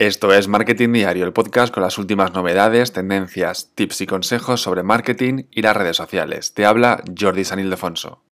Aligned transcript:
Esto 0.00 0.32
es 0.32 0.48
Marketing 0.48 0.94
Diario, 0.94 1.26
el 1.26 1.34
podcast 1.34 1.74
con 1.74 1.82
las 1.82 1.98
últimas 1.98 2.32
novedades, 2.32 2.90
tendencias, 2.90 3.72
tips 3.74 4.00
y 4.00 4.06
consejos 4.06 4.62
sobre 4.62 4.82
marketing 4.82 5.42
y 5.50 5.60
las 5.60 5.76
redes 5.76 5.98
sociales. 5.98 6.54
Te 6.54 6.64
habla 6.64 7.04
Jordi 7.20 7.44
San 7.44 7.58
Ildefonso. 7.58 8.22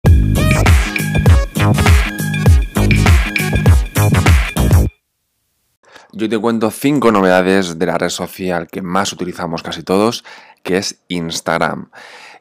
Yo 6.11 6.27
te 6.27 6.39
cuento 6.39 6.71
cinco 6.71 7.11
novedades 7.11 7.77
de 7.77 7.85
la 7.85 7.99
red 7.99 8.09
social 8.09 8.67
que 8.67 8.81
más 8.81 9.13
utilizamos 9.13 9.61
casi 9.61 9.83
todos, 9.83 10.25
que 10.63 10.77
es 10.77 11.03
Instagram. 11.07 11.91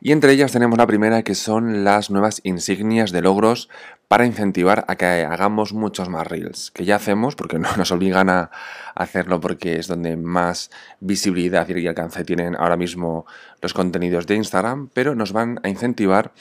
Y 0.01 0.13
entre 0.13 0.33
ellas 0.33 0.53
tenemos 0.53 0.79
la 0.79 0.87
primera 0.87 1.23
que 1.23 1.35
son 1.35 1.85
las 1.85 2.11
nuevas 2.11 2.41
insignias 2.45 3.11
de 3.13 3.23
logros 3.23 3.69
para 4.09 4.25
incentivar 4.25 4.87
a 4.89 4.97
que 4.97 5.05
hagamos 5.05 5.75
muchos 5.75 6.09
más 6.09 6.27
reels, 6.27 6.71
que 6.71 6.87
ya 6.87 6.97
hacemos 6.97 7.37
porque 7.37 7.59
no 7.59 7.69
nos 7.77 7.93
obligan 7.93 8.31
a 8.31 8.51
hacerlo 8.95 9.41
porque 9.41 9.79
es 9.79 9.87
donde 9.87 10.17
más 10.17 10.71
visibilidad 11.01 11.69
y 11.69 11.87
alcance 11.87 12.25
tienen 12.25 12.57
ahora 12.57 12.77
mismo 12.77 13.27
los 13.61 13.75
contenidos 13.75 14.27
de 14.27 14.37
Instagram, 14.37 14.89
pero 14.95 15.15
nos 15.15 15.33
van 15.33 15.61
a 15.63 15.69
incentivar 15.69 16.33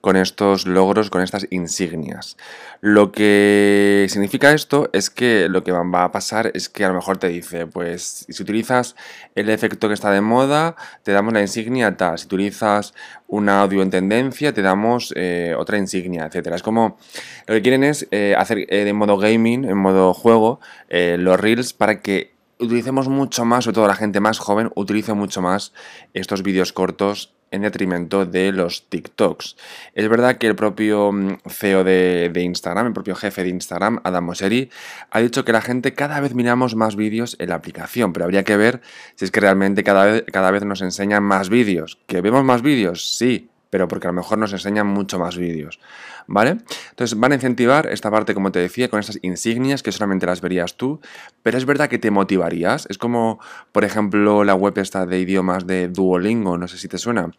con 0.00 0.16
estos 0.16 0.66
logros, 0.66 1.10
con 1.10 1.20
estas 1.20 1.46
insignias. 1.50 2.36
Lo 2.80 3.12
que 3.12 4.06
significa 4.08 4.52
esto 4.52 4.88
es 4.92 5.10
que 5.10 5.48
lo 5.48 5.62
que 5.62 5.72
va 5.72 6.04
a 6.04 6.12
pasar 6.12 6.50
es 6.54 6.68
que 6.68 6.84
a 6.84 6.88
lo 6.88 6.94
mejor 6.94 7.18
te 7.18 7.28
dice, 7.28 7.66
pues 7.66 8.24
si 8.28 8.42
utilizas 8.42 8.96
el 9.34 9.50
efecto 9.50 9.88
que 9.88 9.94
está 9.94 10.10
de 10.10 10.22
moda, 10.22 10.76
te 11.02 11.12
damos 11.12 11.34
la 11.34 11.42
insignia 11.42 11.96
tal, 11.96 12.18
si 12.18 12.26
utilizas 12.26 12.94
un 13.28 13.48
audio 13.48 13.82
en 13.82 13.90
tendencia, 13.90 14.52
te 14.52 14.62
damos 14.62 15.12
eh, 15.16 15.54
otra 15.56 15.78
insignia, 15.78 16.26
etcétera. 16.26 16.56
Es 16.56 16.62
como 16.62 16.98
lo 17.46 17.54
que 17.54 17.62
quieren 17.62 17.84
es 17.84 18.06
eh, 18.10 18.34
hacer 18.36 18.58
eh, 18.58 18.88
en 18.88 18.96
modo 18.96 19.16
gaming, 19.16 19.64
en 19.64 19.78
modo 19.78 20.12
juego, 20.14 20.60
los 20.88 21.40
reels 21.40 21.72
para 21.72 22.00
que 22.00 22.39
utilicemos 22.60 23.08
mucho 23.08 23.44
más, 23.44 23.64
sobre 23.64 23.74
todo 23.74 23.88
la 23.88 23.94
gente 23.94 24.20
más 24.20 24.38
joven, 24.38 24.70
utilice 24.74 25.12
mucho 25.14 25.42
más 25.42 25.72
estos 26.14 26.42
vídeos 26.42 26.72
cortos 26.72 27.34
en 27.50 27.62
detrimento 27.62 28.26
de 28.26 28.52
los 28.52 28.88
TikToks. 28.88 29.56
Es 29.94 30.08
verdad 30.08 30.38
que 30.38 30.46
el 30.46 30.54
propio 30.54 31.10
mm, 31.12 31.38
CEO 31.48 31.84
de, 31.84 32.30
Instagram, 32.34 32.86
el 32.88 32.92
propio 32.92 33.16
jefe 33.16 33.42
de 33.42 33.48
Instagram, 33.48 34.00
Adam 34.04 34.24
Mosseri, 34.24 34.70
ha 35.10 35.20
dicho 35.20 35.44
que 35.44 35.52
la 35.52 35.60
gente 35.60 35.94
cada 35.94 36.20
vez 36.20 36.34
miramos 36.34 36.76
más 36.76 36.96
vídeos 36.96 37.36
en 37.40 37.48
la 37.48 37.56
aplicación, 37.56 38.12
pero 38.12 38.24
habría 38.24 38.44
que 38.44 38.56
ver 38.56 38.80
si 39.16 39.24
es 39.24 39.30
que 39.30 39.40
realmente 39.40 39.82
cada 39.82 40.04
vez, 40.04 40.24
cada 40.32 40.50
vez 40.50 40.64
nos 40.64 40.80
enseñan 40.80 41.22
más 41.22 41.48
vídeos. 41.48 41.98
¿Que 42.06 42.20
vemos 42.20 42.44
más 42.44 42.62
vídeos? 42.62 43.16
Sí, 43.16 43.49
pero 43.70 43.88
porque 43.88 44.08
a 44.08 44.10
lo 44.10 44.14
mejor 44.14 44.38
nos 44.38 44.52
enseñan 44.52 44.86
mucho 44.86 45.18
más 45.18 45.38
vídeos, 45.38 45.80
¿vale? 46.26 46.58
Entonces 46.90 47.18
van 47.18 47.32
a 47.32 47.36
incentivar 47.36 47.86
esta 47.86 48.10
parte, 48.10 48.34
como 48.34 48.52
te 48.52 48.58
decía, 48.58 48.88
con 48.88 49.00
estas 49.00 49.18
insignias 49.22 49.82
que 49.82 49.92
solamente 49.92 50.26
las 50.26 50.40
verías 50.40 50.76
tú, 50.76 51.00
pero 51.42 51.56
es 51.56 51.64
verdad 51.64 51.88
que 51.88 51.98
te 51.98 52.10
motivarías. 52.10 52.86
Es 52.90 52.98
como, 52.98 53.40
por 53.72 53.84
ejemplo, 53.84 54.44
la 54.44 54.54
web 54.54 54.76
esta 54.78 55.06
de 55.06 55.20
idiomas 55.20 55.66
de 55.66 55.88
Duolingo, 55.88 56.58
no 56.58 56.68
sé 56.68 56.78
si 56.78 56.88
te 56.88 56.98
suena, 56.98 57.30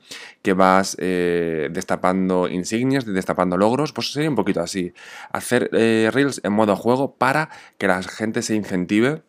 que 0.41 0.53
vas 0.53 0.95
eh, 0.99 1.69
destapando 1.71 2.47
insignias, 2.47 3.05
destapando 3.05 3.57
logros, 3.57 3.91
pues 3.93 4.11
sería 4.11 4.29
un 4.29 4.35
poquito 4.35 4.61
así. 4.61 4.93
Hacer 5.31 5.69
eh, 5.73 6.09
reels 6.11 6.41
en 6.43 6.53
modo 6.53 6.75
juego 6.75 7.15
para 7.15 7.49
que 7.77 7.87
la 7.87 8.01
gente 8.03 8.41
se 8.41 8.55
incentive 8.55 9.23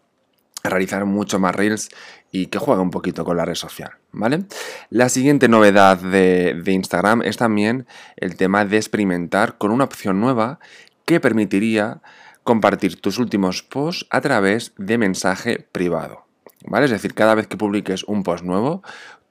realizar 0.71 1.05
mucho 1.05 1.39
más 1.39 1.55
reels 1.55 1.89
y 2.31 2.47
que 2.47 2.59
juegue 2.59 2.83
un 2.83 2.91
poquito 2.91 3.25
con 3.25 3.37
la 3.37 3.45
red 3.45 3.55
social, 3.55 3.91
¿vale? 4.13 4.45
La 4.91 5.09
siguiente 5.09 5.49
novedad 5.49 5.99
de, 5.99 6.61
de, 6.63 6.73
Instagram 6.73 7.23
es 7.23 7.37
también 7.37 7.87
el 8.17 8.37
tema 8.37 8.65
de 8.65 8.77
experimentar 8.77 9.59
con 9.59 9.71
una 9.71 9.85
opción 9.85 10.21
nueva 10.21 10.61
que 11.05 11.21
permitiría 11.21 12.01
compartir 12.45 13.01
tus 13.01 13.19
últimos 13.19 13.63
posts 13.63 14.07
a 14.11 14.21
través 14.21 14.73
de 14.77 14.99
mensaje 14.99 15.67
privado, 15.73 16.27
¿vale? 16.67 16.87
Es 16.87 16.91
decir, 16.91 17.15
cada 17.15 17.35
vez 17.35 17.47
que 17.47 17.57
publiques 17.57 18.05
un 18.05 18.23
post 18.23 18.45
nuevo, 18.45 18.83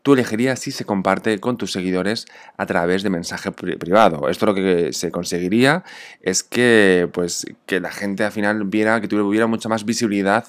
tú 0.01 0.13
elegirías 0.13 0.59
si 0.59 0.71
se 0.71 0.85
comparte 0.85 1.39
con 1.39 1.57
tus 1.57 1.71
seguidores 1.71 2.25
a 2.57 2.65
través 2.65 3.03
de 3.03 3.09
mensaje 3.09 3.51
privado. 3.51 4.29
Esto 4.29 4.45
lo 4.45 4.53
que 4.53 4.93
se 4.93 5.11
conseguiría 5.11 5.83
es 6.21 6.43
que, 6.43 7.09
pues, 7.13 7.45
que 7.65 7.79
la 7.79 7.91
gente 7.91 8.23
al 8.23 8.31
final 8.31 8.63
viera, 8.65 9.01
que 9.01 9.07
tuviera 9.07 9.47
mucha 9.47 9.69
más 9.69 9.85
visibilidad 9.85 10.45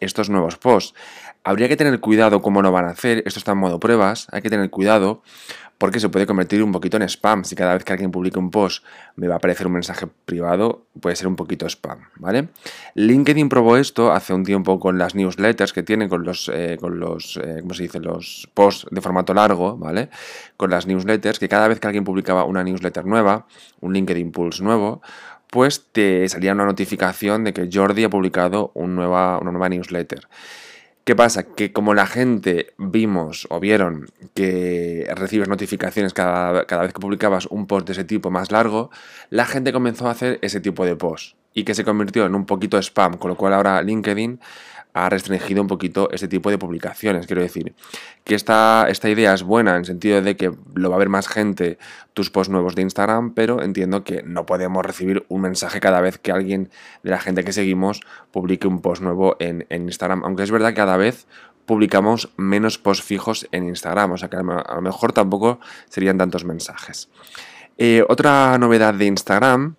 estos 0.00 0.30
nuevos 0.30 0.56
posts. 0.56 0.94
Habría 1.44 1.68
que 1.68 1.76
tener 1.76 1.98
cuidado 2.00 2.40
cómo 2.40 2.62
lo 2.62 2.70
van 2.70 2.84
a 2.84 2.90
hacer, 2.90 3.22
esto 3.26 3.38
está 3.38 3.52
en 3.52 3.58
modo 3.58 3.80
pruebas, 3.80 4.28
hay 4.30 4.42
que 4.42 4.50
tener 4.50 4.70
cuidado 4.70 5.22
porque 5.82 5.98
se 5.98 6.08
puede 6.08 6.26
convertir 6.26 6.62
un 6.62 6.70
poquito 6.70 6.96
en 6.96 7.02
spam. 7.02 7.42
Si 7.42 7.56
cada 7.56 7.74
vez 7.74 7.82
que 7.82 7.92
alguien 7.92 8.12
publique 8.12 8.38
un 8.38 8.52
post 8.52 8.84
me 9.16 9.26
va 9.26 9.34
a 9.34 9.36
aparecer 9.38 9.66
un 9.66 9.72
mensaje 9.72 10.06
privado, 10.06 10.86
puede 11.00 11.16
ser 11.16 11.26
un 11.26 11.34
poquito 11.34 11.66
spam, 11.68 11.98
¿vale? 12.18 12.50
LinkedIn 12.94 13.48
probó 13.48 13.76
esto 13.76 14.12
hace 14.12 14.32
un 14.32 14.44
tiempo 14.44 14.78
con 14.78 14.96
las 14.96 15.16
newsletters 15.16 15.72
que 15.72 15.82
tienen, 15.82 16.08
con 16.08 16.22
los, 16.22 16.48
eh, 16.54 16.76
con 16.80 17.00
los 17.00 17.36
eh, 17.42 17.56
¿cómo 17.62 17.74
se 17.74 17.82
dice? 17.82 17.98
Los 17.98 18.48
posts 18.54 18.86
de 18.92 19.00
formato 19.00 19.34
largo, 19.34 19.76
¿vale? 19.76 20.08
Con 20.56 20.70
las 20.70 20.86
newsletters, 20.86 21.40
que 21.40 21.48
cada 21.48 21.66
vez 21.66 21.80
que 21.80 21.88
alguien 21.88 22.04
publicaba 22.04 22.44
una 22.44 22.62
newsletter 22.62 23.04
nueva, 23.04 23.48
un 23.80 23.92
LinkedIn 23.92 24.30
Pulse 24.30 24.62
nuevo, 24.62 25.02
pues 25.50 25.86
te 25.90 26.28
salía 26.28 26.52
una 26.52 26.64
notificación 26.64 27.42
de 27.42 27.52
que 27.52 27.68
Jordi 27.72 28.04
ha 28.04 28.08
publicado 28.08 28.70
nueva, 28.76 29.38
una 29.38 29.50
nueva 29.50 29.68
newsletter. 29.68 30.28
¿Qué 31.04 31.16
pasa? 31.16 31.42
Que 31.42 31.72
como 31.72 31.94
la 31.94 32.06
gente 32.06 32.74
vimos 32.78 33.48
o 33.50 33.58
vieron 33.58 34.06
que 34.34 35.10
recibes 35.16 35.48
notificaciones 35.48 36.14
cada, 36.14 36.64
cada, 36.66 36.82
vez 36.82 36.92
que 36.92 37.00
publicabas 37.00 37.46
un 37.46 37.66
post 37.66 37.86
de 37.86 37.92
ese 37.94 38.04
tipo 38.04 38.30
más 38.30 38.52
largo, 38.52 38.90
la 39.28 39.44
gente 39.44 39.72
comenzó 39.72 40.06
a 40.06 40.12
hacer 40.12 40.38
ese 40.42 40.60
tipo 40.60 40.84
de 40.84 40.94
post 40.94 41.36
y 41.54 41.64
que 41.64 41.74
se 41.74 41.84
convirtió 41.84 42.24
en 42.24 42.36
un 42.36 42.46
poquito 42.46 42.78
spam, 42.78 43.18
con 43.18 43.30
lo 43.30 43.36
cual 43.36 43.52
ahora 43.52 43.82
LinkedIn 43.82 44.38
ha 44.94 45.08
restringido 45.08 45.62
un 45.62 45.68
poquito 45.68 46.10
este 46.10 46.28
tipo 46.28 46.50
de 46.50 46.58
publicaciones. 46.58 47.26
Quiero 47.26 47.42
decir, 47.42 47.74
que 48.24 48.34
esta, 48.34 48.86
esta 48.88 49.08
idea 49.08 49.32
es 49.32 49.42
buena 49.42 49.76
en 49.76 49.84
sentido 49.84 50.20
de 50.20 50.36
que 50.36 50.52
lo 50.74 50.90
va 50.90 50.96
a 50.96 50.98
ver 50.98 51.08
más 51.08 51.28
gente 51.28 51.78
tus 52.12 52.30
posts 52.30 52.50
nuevos 52.50 52.74
de 52.74 52.82
Instagram, 52.82 53.32
pero 53.34 53.62
entiendo 53.62 54.04
que 54.04 54.22
no 54.22 54.44
podemos 54.44 54.84
recibir 54.84 55.24
un 55.28 55.42
mensaje 55.42 55.80
cada 55.80 56.00
vez 56.00 56.18
que 56.18 56.32
alguien 56.32 56.70
de 57.02 57.10
la 57.10 57.18
gente 57.18 57.42
que 57.44 57.52
seguimos 57.52 58.00
publique 58.30 58.66
un 58.66 58.82
post 58.82 59.02
nuevo 59.02 59.36
en, 59.38 59.66
Instagram. 59.70 60.22
Aunque 60.24 60.42
es 60.42 60.50
verdad 60.50 60.70
que 60.70 60.76
cada 60.76 60.96
vez 60.96 61.26
publicamos 61.64 62.30
menos 62.36 62.78
posts 62.78 63.04
fijos 63.04 63.48
en 63.52 63.68
Instagram, 63.68 64.12
o 64.12 64.18
sea 64.18 64.28
que 64.28 64.36
a 64.36 64.42
lo 64.42 64.82
mejor 64.82 65.12
tampoco 65.12 65.58
serían 65.88 66.18
tantos 66.18 66.44
mensajes. 66.44 67.08
Eh, 67.78 68.04
otra 68.08 68.58
novedad 68.58 68.92
de 68.92 69.06
Instagram 69.06 69.76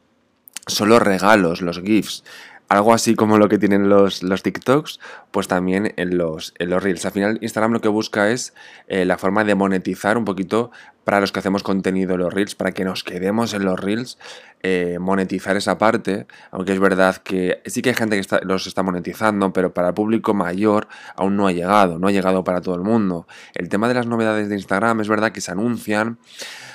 son 0.65 0.89
los 0.89 1.01
regalos, 1.01 1.61
los 1.61 1.81
GIFs 1.81 2.23
algo 2.73 2.93
así 2.93 3.13
como 3.13 3.37
lo 3.37 3.49
que 3.49 3.59
tienen 3.59 3.87
los, 3.87 4.23
los 4.23 4.41
TikToks, 4.41 4.99
pues 5.29 5.47
también 5.47 5.93
en 5.95 6.17
los, 6.17 6.55
en 6.57 6.71
los 6.71 6.81
Reels. 6.81 7.05
Al 7.05 7.11
final 7.11 7.37
Instagram 7.41 7.71
lo 7.71 7.81
que 7.81 7.87
busca 7.87 8.31
es 8.31 8.53
eh, 8.87 9.05
la 9.05 9.19
forma 9.19 9.43
de 9.43 9.53
monetizar 9.53 10.17
un 10.17 10.25
poquito 10.25 10.71
para 11.03 11.19
los 11.19 11.31
que 11.31 11.39
hacemos 11.39 11.63
contenido 11.63 12.13
en 12.13 12.21
los 12.21 12.33
Reels, 12.33 12.55
para 12.55 12.71
que 12.71 12.85
nos 12.85 13.03
quedemos 13.03 13.53
en 13.53 13.65
los 13.65 13.79
Reels, 13.79 14.17
eh, 14.61 14.97
monetizar 14.99 15.57
esa 15.57 15.77
parte, 15.77 16.25
aunque 16.51 16.73
es 16.73 16.79
verdad 16.79 17.17
que 17.17 17.61
sí 17.65 17.81
que 17.81 17.89
hay 17.89 17.95
gente 17.95 18.19
que 18.19 18.39
los 18.43 18.67
está 18.67 18.83
monetizando, 18.83 19.51
pero 19.51 19.73
para 19.73 19.89
el 19.89 19.93
público 19.93 20.33
mayor 20.33 20.87
aún 21.15 21.35
no 21.35 21.47
ha 21.47 21.51
llegado, 21.51 21.99
no 21.99 22.07
ha 22.07 22.11
llegado 22.11 22.43
para 22.43 22.61
todo 22.61 22.75
el 22.75 22.81
mundo. 22.81 23.27
El 23.53 23.69
tema 23.69 23.87
de 23.87 23.95
las 23.95 24.07
novedades 24.07 24.49
de 24.49 24.55
Instagram 24.55 25.01
es 25.01 25.09
verdad 25.09 25.31
que 25.31 25.41
se 25.41 25.51
anuncian, 25.51 26.17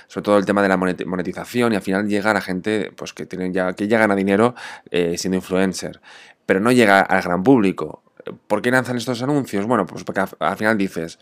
sobre 0.07 0.25
todo 0.25 0.39
el 0.39 0.45
tema 0.45 0.63
de 0.63 0.69
la 0.69 0.77
monetización 0.77 1.73
y 1.73 1.77
al 1.77 1.83
final 1.83 2.07
llega 2.09 2.31
a 2.31 2.41
gente 2.41 2.93
pues, 2.97 3.13
que, 3.13 3.27
tienen 3.27 3.53
ya, 3.53 3.73
que 3.73 3.89
ya 3.89 3.99
gana 3.99 4.15
dinero 4.15 4.55
eh, 4.91 5.17
siendo 5.17 5.37
influencer, 5.37 6.01
pero 6.45 6.61
no 6.61 6.73
llega 6.73 7.01
al 7.01 7.23
gran 7.23 7.43
público. 7.43 8.03
¿Por 8.47 8.61
qué 8.61 8.71
lanzan 8.71 8.97
estos 8.97 9.23
anuncios? 9.23 9.67
Bueno, 9.67 9.87
pues 9.87 10.05
porque 10.05 10.25
al 10.39 10.57
final 10.57 10.77
dices, 10.77 11.19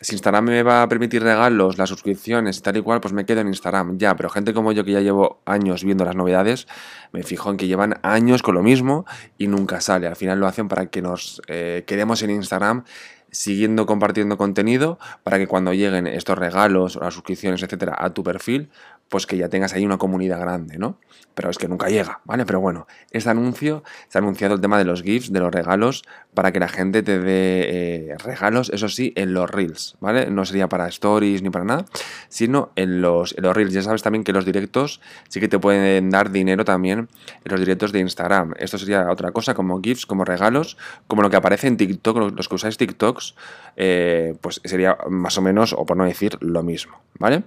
si 0.00 0.14
Instagram 0.14 0.44
me 0.44 0.62
va 0.62 0.82
a 0.82 0.88
permitir 0.88 1.22
regalos, 1.22 1.78
las 1.78 1.88
suscripciones 1.88 2.58
y 2.58 2.60
tal 2.60 2.76
y 2.76 2.82
cual, 2.82 3.00
pues 3.00 3.12
me 3.12 3.26
quedo 3.26 3.40
en 3.40 3.48
Instagram. 3.48 3.98
Ya, 3.98 4.14
pero 4.16 4.30
gente 4.30 4.54
como 4.54 4.72
yo 4.72 4.84
que 4.84 4.92
ya 4.92 5.00
llevo 5.00 5.40
años 5.44 5.84
viendo 5.84 6.04
las 6.04 6.14
novedades, 6.14 6.68
me 7.12 7.22
fijo 7.22 7.50
en 7.50 7.56
que 7.56 7.66
llevan 7.66 7.98
años 8.02 8.42
con 8.42 8.54
lo 8.54 8.62
mismo 8.62 9.06
y 9.38 9.48
nunca 9.48 9.80
sale. 9.80 10.06
Al 10.06 10.16
final 10.16 10.38
lo 10.38 10.46
hacen 10.46 10.68
para 10.68 10.86
que 10.86 11.02
nos 11.02 11.42
eh, 11.48 11.84
quedemos 11.86 12.22
en 12.22 12.30
Instagram 12.30 12.84
siguiendo 13.30 13.86
compartiendo 13.86 14.38
contenido 14.38 14.98
para 15.22 15.38
que 15.38 15.46
cuando 15.46 15.74
lleguen 15.74 16.06
estos 16.06 16.38
regalos 16.38 16.96
o 16.96 17.00
las 17.00 17.14
suscripciones, 17.14 17.62
etcétera, 17.62 17.94
a 17.98 18.10
tu 18.10 18.22
perfil, 18.22 18.70
pues 19.08 19.26
que 19.26 19.36
ya 19.36 19.48
tengas 19.48 19.72
ahí 19.72 19.84
una 19.84 19.98
comunidad 19.98 20.40
grande, 20.40 20.78
¿no? 20.78 20.98
Pero 21.34 21.50
es 21.50 21.58
que 21.58 21.68
nunca 21.68 21.88
llega, 21.88 22.20
¿vale? 22.24 22.44
Pero 22.44 22.60
bueno, 22.60 22.86
este 23.10 23.30
anuncio, 23.30 23.84
se 24.08 24.18
ha 24.18 24.20
anunciado 24.20 24.54
el 24.54 24.60
tema 24.60 24.76
de 24.78 24.84
los 24.84 25.02
GIFs, 25.02 25.32
de 25.32 25.40
los 25.40 25.52
regalos, 25.52 26.04
para 26.34 26.52
que 26.52 26.60
la 26.60 26.68
gente 26.68 27.02
te 27.02 27.18
dé 27.18 28.10
eh, 28.10 28.16
regalos, 28.18 28.70
eso 28.70 28.88
sí, 28.88 29.12
en 29.16 29.34
los 29.34 29.50
Reels, 29.50 29.96
¿vale? 30.00 30.30
No 30.30 30.44
sería 30.44 30.68
para 30.68 30.88
stories 30.88 31.42
ni 31.42 31.50
para 31.50 31.64
nada, 31.64 31.84
sino 32.28 32.70
en 32.76 33.00
los, 33.00 33.36
en 33.36 33.44
los 33.44 33.56
Reels. 33.56 33.72
Ya 33.72 33.82
sabes 33.82 34.02
también 34.02 34.24
que 34.24 34.32
los 34.32 34.44
directos 34.44 35.00
sí 35.28 35.40
que 35.40 35.48
te 35.48 35.58
pueden 35.58 36.10
dar 36.10 36.30
dinero 36.30 36.64
también 36.64 37.08
en 37.44 37.50
los 37.50 37.60
directos 37.60 37.92
de 37.92 38.00
Instagram. 38.00 38.54
Esto 38.58 38.78
sería 38.78 39.10
otra 39.10 39.32
cosa, 39.32 39.54
como 39.54 39.80
GIFs, 39.80 40.06
como 40.06 40.24
regalos, 40.24 40.76
como 41.06 41.22
lo 41.22 41.30
que 41.30 41.36
aparece 41.36 41.66
en 41.66 41.76
TikTok, 41.76 42.36
los 42.36 42.48
que 42.48 42.54
usáis 42.54 42.76
TikToks, 42.76 43.34
eh, 43.76 44.34
pues 44.40 44.60
sería 44.64 44.98
más 45.08 45.38
o 45.38 45.42
menos, 45.42 45.72
o 45.72 45.86
por 45.86 45.96
no 45.96 46.04
decir, 46.04 46.36
lo 46.40 46.62
mismo, 46.62 47.00
¿vale? 47.18 47.44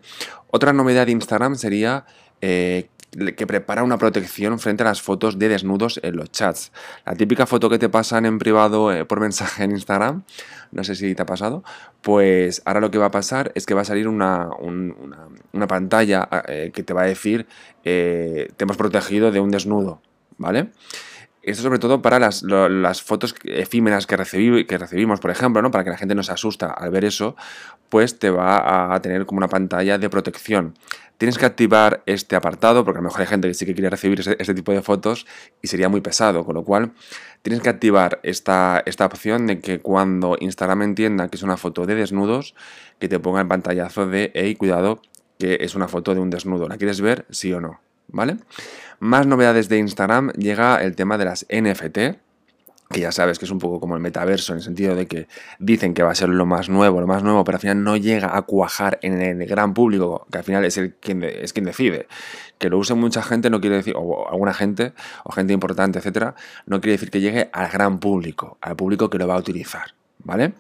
Otra 0.51 0.73
novedad 0.73 1.05
de 1.05 1.13
Instagram 1.13 1.55
sería 1.55 2.05
eh, 2.41 2.89
que 3.35 3.47
prepara 3.47 3.83
una 3.83 3.97
protección 3.97 4.57
frente 4.59 4.83
a 4.83 4.85
las 4.85 5.01
fotos 5.01 5.37
de 5.37 5.49
desnudos 5.49 5.99
en 6.03 6.15
los 6.15 6.31
chats. 6.31 6.71
La 7.05 7.15
típica 7.15 7.45
foto 7.45 7.69
que 7.69 7.77
te 7.77 7.89
pasan 7.89 8.25
en 8.25 8.39
privado 8.39 8.93
eh, 8.93 9.03
por 9.03 9.19
mensaje 9.19 9.63
en 9.63 9.71
Instagram, 9.71 10.23
no 10.71 10.83
sé 10.83 10.95
si 10.95 11.13
te 11.15 11.21
ha 11.21 11.25
pasado, 11.25 11.63
pues 12.01 12.61
ahora 12.65 12.79
lo 12.79 12.91
que 12.91 12.97
va 12.97 13.07
a 13.07 13.11
pasar 13.11 13.51
es 13.55 13.65
que 13.65 13.73
va 13.73 13.81
a 13.81 13.85
salir 13.85 14.07
una, 14.07 14.49
una, 15.51 15.67
pantalla 15.67 16.27
eh, 16.47 16.71
que 16.73 16.83
te 16.83 16.93
va 16.93 17.01
a 17.01 17.05
decir 17.05 17.47
te 17.83 18.47
hemos 18.57 18.77
protegido 18.77 19.31
de 19.31 19.39
un 19.39 19.51
desnudo, 19.51 20.01
¿vale? 20.37 20.69
Esto 21.43 21.63
sobre 21.63 21.79
todo 21.79 22.01
para 22.01 22.19
las, 22.19 23.01
fotos 23.01 23.33
efímeras 23.43 24.05
que, 24.05 24.15
que 24.67 24.77
recibimos, 24.77 25.19
por 25.19 25.31
ejemplo, 25.31 25.61
¿no? 25.61 25.71
para 25.71 25.83
que 25.83 25.89
la 25.89 25.97
gente 25.97 26.13
no 26.13 26.21
se 26.21 26.31
asusta 26.31 26.67
al 26.67 26.91
ver 26.91 27.03
eso, 27.03 27.35
pues 27.89 28.19
te 28.19 28.29
va 28.29 28.93
a 28.93 29.01
tener 29.01 29.25
como 29.25 29.39
una 29.39 29.47
pantalla 29.47 29.97
de 29.97 30.09
protección. 30.09 30.75
Tienes 31.17 31.37
que 31.37 31.45
activar 31.45 32.03
este 32.05 32.35
apartado 32.35 32.83
porque 32.83 32.99
a 32.99 33.01
lo 33.01 33.09
mejor 33.09 33.21
hay 33.21 33.27
gente 33.27 33.47
que 33.47 33.53
sí 33.53 33.65
que 33.65 33.73
quiere 33.73 33.89
recibir 33.89 34.19
este, 34.19 34.53
tipo 34.53 34.71
de 34.71 34.81
fotos 34.81 35.27
y 35.61 35.67
sería 35.67 35.89
muy 35.89 36.01
pesado, 36.01 36.45
con 36.45 36.55
lo 36.55 36.63
cual 36.63 36.93
tienes 37.41 37.61
que 37.61 37.69
activar 37.69 38.19
esta, 38.23 38.81
esta 38.85 39.05
opción 39.05 39.45
de 39.47 39.59
que 39.59 39.79
cuando 39.81 40.35
Instagram 40.39 40.81
entienda 40.83 41.27
que 41.27 41.37
es 41.37 41.43
una 41.43 41.57
foto 41.57 41.85
de 41.85 41.95
desnudos, 41.95 42.55
que 42.99 43.07
te 43.07 43.19
ponga 43.19 43.41
el 43.41 43.47
pantallazo 43.47 44.07
de, 44.07 44.31
hey, 44.33 44.55
cuidado, 44.55 45.01
que 45.37 45.57
es 45.61 45.75
una 45.75 45.87
foto 45.87 46.13
de 46.13 46.21
un 46.21 46.29
desnudo. 46.29 46.67
¿La 46.67 46.77
quieres 46.77 47.01
ver? 47.01 47.25
Sí 47.29 47.51
o 47.53 47.61
no. 47.61 47.81
¿Vale? 48.11 48.37
Más 48.99 49.25
novedades 49.25 49.69
de 49.69 49.77
Instagram, 49.77 50.31
llega 50.33 50.81
el 50.83 50.95
tema 50.95 51.17
de 51.17 51.25
las 51.25 51.45
NFT, 51.49 51.97
que 52.91 52.99
ya 52.99 53.11
sabes 53.11 53.39
que 53.39 53.45
es 53.45 53.51
un 53.51 53.59
poco 53.59 53.79
como 53.79 53.95
el 53.95 54.01
metaverso, 54.01 54.53
en 54.53 54.57
el 54.57 54.63
sentido 54.63 54.95
de 54.95 55.07
que 55.07 55.27
dicen 55.59 55.93
que 55.93 56.03
va 56.03 56.11
a 56.11 56.15
ser 56.15 56.29
lo 56.29 56.45
más 56.45 56.69
nuevo, 56.69 57.01
lo 57.01 57.07
más 57.07 57.23
nuevo, 57.23 57.43
pero 57.43 57.55
al 57.55 57.61
final 57.61 57.83
no 57.83 57.97
llega 57.97 58.35
a 58.35 58.41
cuajar 58.43 58.99
en 59.01 59.21
el 59.21 59.45
gran 59.47 59.73
público, 59.73 60.27
que 60.31 60.37
al 60.37 60.43
final 60.43 60.65
es, 60.65 60.77
el 60.77 60.93
quien, 60.95 61.23
es 61.23 61.53
quien 61.53 61.65
decide. 61.65 62.07
Que 62.57 62.69
lo 62.69 62.77
use 62.77 62.93
mucha 62.93 63.23
gente 63.23 63.49
no 63.49 63.61
quiere 63.61 63.77
decir, 63.77 63.95
o 63.97 64.29
alguna 64.29 64.53
gente, 64.53 64.93
o 65.23 65.31
gente 65.31 65.53
importante, 65.53 65.99
etcétera, 65.99 66.35
no 66.65 66.81
quiere 66.81 66.93
decir 66.93 67.09
que 67.09 67.21
llegue 67.21 67.49
al 67.53 67.69
gran 67.69 67.99
público, 67.99 68.57
al 68.61 68.75
público 68.75 69.09
que 69.09 69.17
lo 69.17 69.27
va 69.27 69.35
a 69.35 69.39
utilizar, 69.39 69.95
¿vale? 70.19 70.53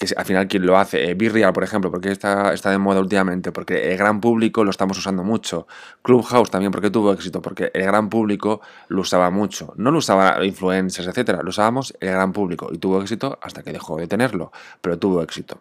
Que 0.00 0.14
al 0.16 0.24
final 0.24 0.48
quien 0.48 0.64
lo 0.64 0.78
hace. 0.78 1.10
Eh, 1.10 1.52
por 1.52 1.62
ejemplo, 1.62 1.90
porque 1.90 2.10
está, 2.10 2.54
está 2.54 2.70
de 2.70 2.78
moda 2.78 3.00
últimamente, 3.00 3.52
porque 3.52 3.92
el 3.92 3.98
gran 3.98 4.20
público 4.20 4.64
lo 4.64 4.70
estamos 4.70 4.96
usando 4.96 5.22
mucho. 5.22 5.66
Clubhouse 6.02 6.50
también, 6.50 6.72
porque 6.72 6.90
tuvo 6.90 7.12
éxito, 7.12 7.42
porque 7.42 7.70
el 7.74 7.84
gran 7.84 8.08
público 8.08 8.62
lo 8.88 9.02
usaba 9.02 9.30
mucho. 9.30 9.74
No 9.76 9.90
lo 9.90 9.98
usaba 9.98 10.42
influencers, 10.44 11.06
etcétera, 11.06 11.42
lo 11.42 11.50
usábamos 11.50 11.94
el 12.00 12.12
gran 12.12 12.32
público 12.32 12.70
y 12.72 12.78
tuvo 12.78 13.00
éxito 13.02 13.38
hasta 13.42 13.62
que 13.62 13.72
dejó 13.72 13.98
de 13.98 14.06
tenerlo, 14.06 14.52
pero 14.80 14.98
tuvo 14.98 15.22
éxito. 15.22 15.60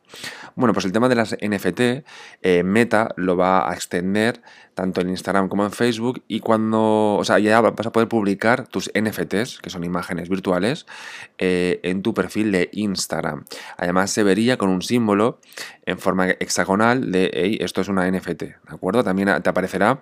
Bueno, 0.56 0.74
pues 0.74 0.86
el 0.86 0.94
tema 0.94 1.10
de 1.10 1.16
las 1.16 1.36
NFT, 1.42 2.06
eh, 2.42 2.64
Meta 2.64 3.10
lo 3.18 3.36
va 3.36 3.70
a 3.70 3.74
extender 3.74 4.42
tanto 4.80 5.02
en 5.02 5.10
Instagram 5.10 5.50
como 5.50 5.66
en 5.66 5.72
Facebook 5.72 6.24
y 6.30 6.40
cuando, 6.40 7.16
o 7.16 7.24
sea, 7.26 7.38
ya 7.38 7.60
vas 7.60 7.86
a 7.86 7.92
poder 7.92 8.08
publicar 8.08 8.66
tus 8.66 8.90
NFTs, 8.98 9.60
que 9.60 9.70
son 9.70 9.84
imágenes 9.84 10.30
virtuales, 10.30 10.86
eh, 11.38 11.82
en 11.84 12.02
tu 12.02 12.14
perfil 12.14 12.54
de 12.54 12.70
Instagram. 12.72 13.44
Además 13.76 14.10
se 14.12 14.24
vería 14.24 14.56
con 14.58 14.70
un 14.70 14.82
símbolo 14.82 15.42
en 15.86 16.00
forma 16.00 16.30
hexagonal 16.30 17.12
de, 17.12 17.30
hey, 17.34 17.58
esto 17.60 17.82
es 17.82 17.90
una 17.90 18.10
NFT, 18.10 18.42
¿de 18.42 18.56
acuerdo? 18.70 19.04
También 19.04 19.42
te 19.44 19.50
aparecerá 19.50 20.02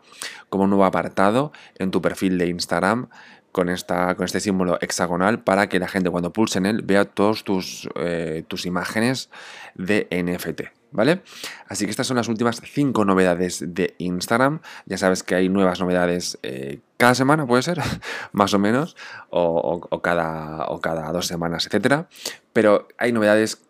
como 0.50 0.66
un 0.66 0.70
nuevo 0.70 0.86
apartado 0.86 1.52
en 1.80 1.90
tu 1.90 2.00
perfil 2.00 2.38
de 2.38 2.46
Instagram 2.46 3.10
con, 3.52 3.70
esta, 3.70 4.14
con 4.14 4.26
este 4.26 4.40
símbolo 4.40 4.78
hexagonal 4.80 5.44
para 5.44 5.70
que 5.70 5.80
la 5.80 5.88
gente 5.88 6.12
cuando 6.12 6.32
pulse 6.34 6.60
en 6.60 6.68
él 6.68 6.84
vea 6.84 7.06
todas 7.06 7.44
tus, 7.44 7.90
eh, 7.96 8.44
tus 8.48 8.68
imágenes 8.68 9.32
de 9.74 10.08
NFT. 10.12 10.77
¿Vale? 10.92 11.22
Así 11.68 11.86
que 11.86 11.92
estas 11.92 12.08
son 12.08 12.18
las 12.18 12.28
últimas 12.28 12.62
5 12.64 13.06
novedades 13.06 13.64
de 13.68 13.96
Instagram. 13.98 14.62
Ya 14.86 14.98
sabes 14.98 15.24
que 15.24 15.36
hay 15.36 15.50
nuevas 15.50 15.80
novedades 15.80 16.38
eh, 16.44 16.80
cada 16.98 17.16
semana, 17.16 17.46
puede 17.46 17.64
ser, 17.64 17.80
más 18.32 18.54
o 18.54 18.60
menos, 18.60 18.96
o, 19.30 20.02
cada, 20.02 20.66
o 20.68 20.80
cada 20.82 21.12
dos 21.12 21.28
semanas, 21.28 21.66
etcétera. 21.66 22.08
Pero 22.54 22.88
hay 22.98 23.12
novedades 23.12 23.67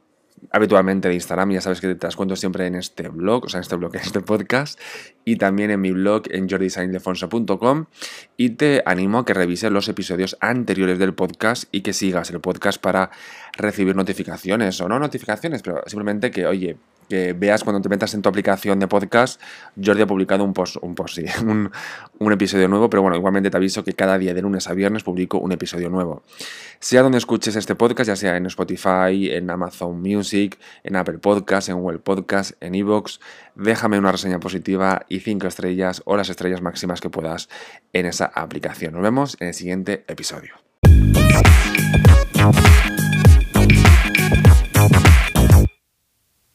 habitualmente 0.52 1.08
de 1.08 1.16
Instagram, 1.16 1.52
ya 1.52 1.62
sabes 1.62 1.82
que 1.82 1.96
te 1.96 2.08
las 2.08 2.16
cuento 2.16 2.36
siempre 2.36 2.66
en 2.68 2.76
este 2.76 3.10
blog, 3.10 3.46
o 3.46 3.50
sea, 3.50 3.60
en 3.60 3.64
este 3.64 3.76
blog, 3.76 3.96
en 3.96 4.02
este 4.02 4.22
podcast, 4.22 4.80
y 5.26 5.36
también 5.36 5.72
en 5.72 5.82
mi 5.82 5.92
blog 5.92 6.24
en 6.30 6.50
jordisigndefonso.com, 6.50 7.86
y 8.38 8.52
te 8.52 8.82
animo 8.86 9.20
a 9.20 9.26
que 9.26 9.34
revises 9.34 9.72
los 9.72 9.88
episodios 9.88 10.38
anteriores 10.40 11.00
del 11.00 11.14
podcast 11.14 11.66
y 11.72 11.82
que 11.82 11.94
sigas 11.94 12.30
el 12.32 12.40
podcast 12.40 12.82
para 12.82 13.12
recibir 13.54 13.96
notificaciones, 13.96 14.80
o 14.82 14.88
no 14.88 15.00
notificaciones, 15.00 15.62
pero 15.62 15.84
simplemente 15.88 16.32
que, 16.32 16.46
oye, 16.46 16.78
que 17.10 17.34
veas 17.34 17.64
cuando 17.64 17.82
te 17.82 17.90
metas 17.90 18.14
en 18.14 18.22
tu 18.22 18.30
aplicación 18.30 18.80
de 18.80 18.88
podcast, 18.88 19.42
Jordi 19.82 20.02
ha 20.02 20.08
publicado 20.08 20.44
un 20.44 20.54
post, 20.54 20.78
un, 20.82 20.96
un, 22.20 22.32
episodio 22.32 22.68
nuevo, 22.68 22.90
pero 22.90 23.02
bueno, 23.02 23.18
igualmente 23.18 23.50
te 23.50 23.58
aviso 23.58 23.84
que 23.84 23.94
cada 23.94 24.18
día 24.18 24.34
de 24.34 24.42
lunes 24.42 24.68
a 24.68 24.74
viernes 24.74 25.04
publico 25.04 25.38
un 25.40 25.52
episodio 25.52 25.90
nuevo. 25.90 26.24
Sea 26.80 27.02
donde 27.02 27.18
escuches 27.18 27.56
este 27.56 27.76
podcast, 27.76 28.08
ya 28.08 28.16
sea 28.16 28.38
en 28.38 28.46
Spotify, 28.46 29.32
en 29.32 29.50
Amazon 29.50 30.02
Music, 30.02 30.60
en 30.84 30.96
Apple 30.96 31.18
Podcast, 31.18 31.70
en 31.70 31.80
Google 31.80 32.00
Podcast, 32.00 32.52
en 32.62 32.76
Evox, 32.76 33.20
déjame 33.56 33.98
una 33.98 34.12
reseña 34.12 34.40
positiva 34.40 35.06
y 35.10 35.20
cinco 35.20 35.48
estrellas 35.48 36.02
o 36.06 36.16
las 36.16 36.30
estrellas 36.30 36.62
máximas 36.62 37.02
que 37.02 37.10
puedas 37.10 37.50
en 37.94 38.06
esa 38.06 38.26
aplicación. 38.26 38.94
Nos 38.94 39.02
vemos 39.02 39.38
en 39.40 39.48
el 39.48 39.54
siguiente 39.54 40.06
episodio. 40.08 40.54